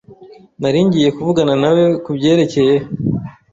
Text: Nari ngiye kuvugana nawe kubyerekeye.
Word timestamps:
Nari 0.61 0.79
ngiye 0.87 1.09
kuvugana 1.17 1.53
nawe 1.61 1.83
kubyerekeye. 2.03 2.75